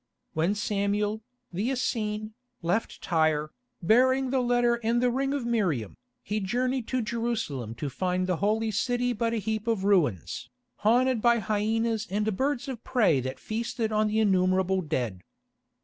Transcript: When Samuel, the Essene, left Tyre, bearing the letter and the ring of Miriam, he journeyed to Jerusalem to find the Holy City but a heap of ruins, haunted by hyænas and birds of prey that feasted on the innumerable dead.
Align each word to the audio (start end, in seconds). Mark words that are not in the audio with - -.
When 0.33 0.55
Samuel, 0.55 1.21
the 1.53 1.69
Essene, 1.69 2.33
left 2.63 3.03
Tyre, 3.03 3.51
bearing 3.83 4.31
the 4.31 4.39
letter 4.39 4.79
and 4.83 4.99
the 4.99 5.11
ring 5.11 5.31
of 5.31 5.45
Miriam, 5.45 5.95
he 6.23 6.39
journeyed 6.39 6.87
to 6.87 7.03
Jerusalem 7.03 7.75
to 7.75 7.87
find 7.87 8.25
the 8.25 8.37
Holy 8.37 8.71
City 8.71 9.13
but 9.13 9.35
a 9.35 9.37
heap 9.37 9.67
of 9.67 9.83
ruins, 9.83 10.49
haunted 10.77 11.21
by 11.21 11.39
hyænas 11.39 12.07
and 12.09 12.35
birds 12.35 12.67
of 12.67 12.83
prey 12.83 13.19
that 13.19 13.37
feasted 13.37 13.91
on 13.91 14.07
the 14.07 14.17
innumerable 14.19 14.81
dead. 14.81 15.21